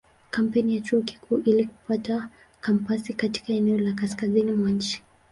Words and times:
Kampeni 0.31 0.75
ya 0.75 0.81
Chuo 0.81 1.01
Kikuu 1.01 1.37
ili 1.37 1.65
kupata 1.65 2.29
kampasi 2.61 3.13
katika 3.13 3.53
eneo 3.53 3.77
la 3.77 3.93
kaskazini 3.93 4.51
mwa 4.51 4.69
nchi. 4.71 5.03